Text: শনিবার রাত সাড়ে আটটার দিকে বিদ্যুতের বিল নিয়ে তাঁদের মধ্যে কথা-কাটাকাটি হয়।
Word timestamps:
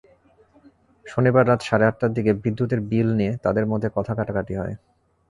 শনিবার 1.05 1.43
রাত 1.47 1.61
সাড়ে 1.63 1.85
আটটার 1.87 2.11
দিকে 2.13 2.31
বিদ্যুতের 2.43 2.81
বিল 2.89 3.09
নিয়ে 3.15 3.33
তাঁদের 3.43 3.65
মধ্যে 3.71 3.89
কথা-কাটাকাটি 3.95 4.53
হয়। 4.55 4.75